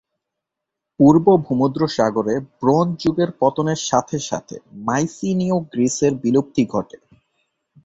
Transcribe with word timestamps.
পূর্ব 0.99 1.25
ভূমধ্যসাগরে 1.45 2.35
ব্রোঞ্জ 2.59 2.91
যুগের 3.01 3.29
পতনের 3.39 3.79
সাথে 3.89 4.17
সাথে 4.29 4.55
মাইসিনীয় 4.85 5.57
গ্রিসের 5.71 6.13
বিলুপ্তি 6.15 6.63
ঘটে। 6.65 6.97